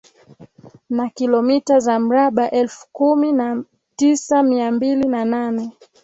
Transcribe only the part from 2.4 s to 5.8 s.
elfu kumi na tisa mia mbili na nane